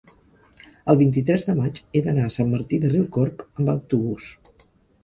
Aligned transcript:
el 0.93 0.97
vint-i-tres 1.01 1.45
de 1.49 1.55
maig 1.59 1.83
he 1.99 2.03
d'anar 2.09 2.25
a 2.31 2.35
Sant 2.39 2.51
Martí 2.55 2.81
de 2.87 2.93
Riucorb 2.95 3.47
amb 3.51 3.75
autobús. 3.77 4.33